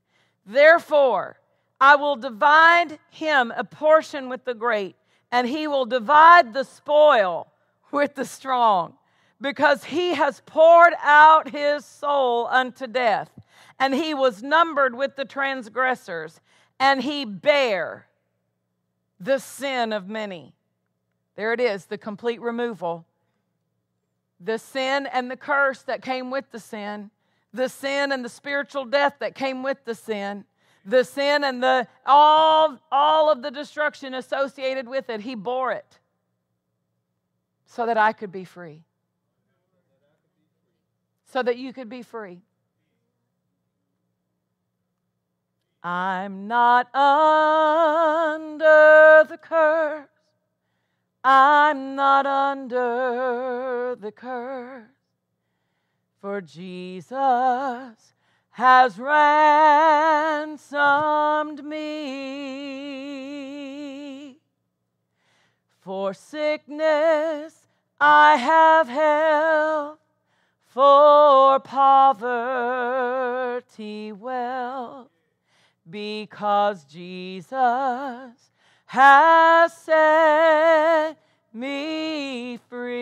[0.45, 1.39] Therefore,
[1.79, 4.95] I will divide him a portion with the great,
[5.31, 7.47] and he will divide the spoil
[7.95, 8.93] with the strong,
[9.39, 13.31] because he has poured out his soul unto death,
[13.79, 16.41] and he was numbered with the transgressors,
[16.77, 18.05] and he bare
[19.17, 20.53] the sin of many.
[21.37, 23.05] There it is, the complete removal.
[24.41, 27.11] The sin and the curse that came with the sin,
[27.53, 30.43] the sin and the spiritual death that came with the sin,
[30.85, 35.99] the sin and the all all of the destruction associated with it, he bore it
[37.65, 38.83] so that I could be free.
[41.25, 42.41] So that you could be free.
[45.83, 48.63] I'm not under
[49.29, 50.07] the curse.
[51.23, 54.89] I'm not under the curse.
[56.21, 58.13] For Jesus
[58.49, 60.53] has ransomed
[61.63, 62.75] me.
[65.85, 67.67] For sickness
[68.01, 69.99] I have health
[70.65, 72.31] for poverty
[74.11, 75.11] wealth
[75.87, 78.49] because Jesus
[78.87, 81.17] has set
[81.53, 82.95] me free.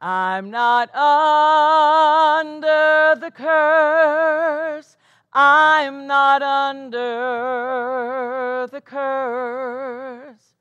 [0.00, 2.66] I'm not under
[3.20, 4.95] the curse.
[5.38, 6.96] I'm not under
[8.72, 10.54] the curse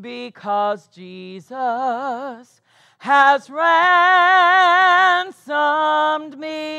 [0.00, 2.62] because Jesus
[2.96, 3.68] has ransomed
[6.38, 6.72] me.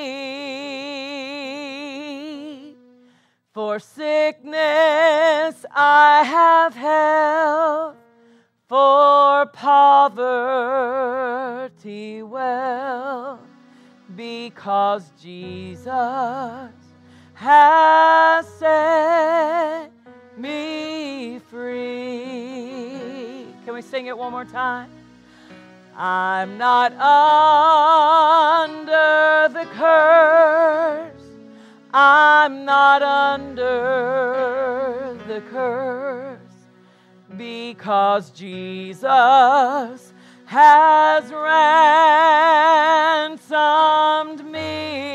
[3.51, 7.97] For sickness I have health,
[8.67, 10.23] for poverty
[12.23, 13.39] well,
[14.15, 16.82] because Jesus
[17.43, 19.91] has set
[20.37, 22.95] me free.
[23.65, 24.89] Can we sing it one more time?
[25.97, 27.49] I'm not under
[29.59, 31.11] the curse.
[31.93, 33.59] I'm not under
[35.27, 36.39] the curse
[37.35, 40.13] because Jesus
[40.45, 41.29] has
[43.33, 45.12] ransomed me.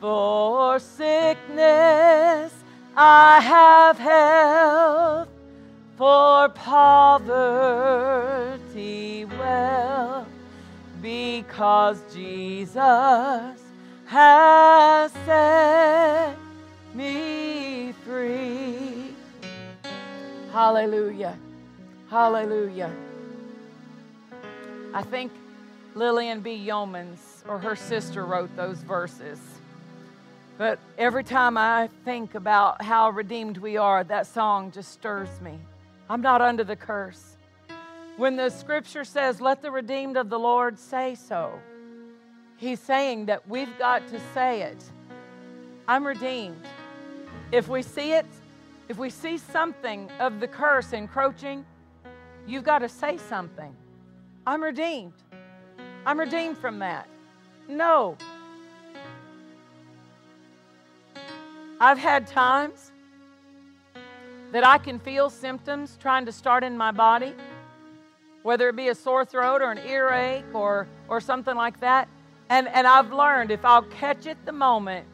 [0.00, 2.52] For sickness
[2.96, 5.28] I have health
[5.96, 7.64] for poverty
[9.24, 10.26] well,
[11.02, 13.60] because Jesus
[14.06, 16.36] has set
[16.94, 19.14] me free.
[20.52, 21.36] Hallelujah.
[22.08, 22.92] Hallelujah.
[24.94, 25.32] I think
[25.94, 26.64] Lillian B.
[26.64, 27.18] Yeomans
[27.48, 29.40] or her sister wrote those verses.
[30.58, 35.58] But every time I think about how redeemed we are, that song just stirs me.
[36.10, 37.36] I'm not under the curse.
[38.16, 41.52] When the scripture says, let the redeemed of the Lord say so,
[42.56, 44.82] he's saying that we've got to say it.
[45.86, 46.66] I'm redeemed.
[47.52, 48.26] If we see it,
[48.88, 51.64] If we see something of the curse encroaching,
[52.46, 53.76] you've got to say something.
[54.46, 55.12] I'm redeemed.
[56.06, 57.06] I'm redeemed from that.
[57.68, 58.16] No.
[61.80, 62.90] I've had times
[64.52, 67.34] that I can feel symptoms trying to start in my body,
[68.42, 72.08] whether it be a sore throat or an earache or, or something like that.
[72.48, 75.06] And, and I've learned if I'll catch it the moment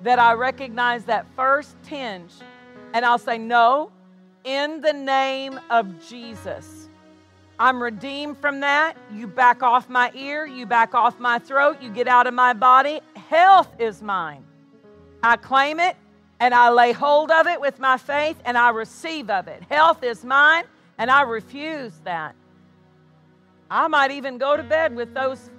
[0.00, 2.32] that I recognize that first tinge,
[2.94, 3.92] and I'll say, No,
[4.44, 6.88] in the name of Jesus.
[7.58, 8.96] I'm redeemed from that.
[9.14, 12.54] You back off my ear, you back off my throat, you get out of my
[12.54, 13.00] body.
[13.14, 14.44] Health is mine.
[15.22, 15.96] I claim it
[16.40, 19.62] and I lay hold of it with my faith and I receive of it.
[19.70, 20.64] Health is mine
[20.98, 22.34] and I refuse that.
[23.70, 25.50] I might even go to bed with those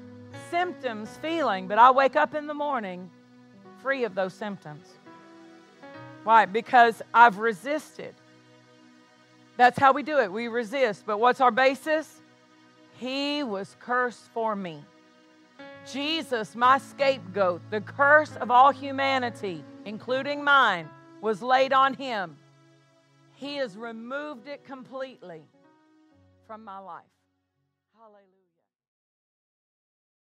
[0.52, 3.10] symptoms feeling, but I wake up in the morning
[3.82, 4.86] free of those symptoms.
[6.24, 6.46] Why?
[6.46, 8.14] Because I've resisted.
[9.58, 10.32] That's how we do it.
[10.32, 11.06] We resist.
[11.06, 12.22] But what's our basis?
[12.98, 14.84] He was cursed for me.
[15.86, 20.90] Jesus, my scapegoat, the curse of all humanity, including mine,
[21.22, 22.38] was laid on him.
[23.36, 25.42] He has removed it completely
[26.48, 27.04] from my life.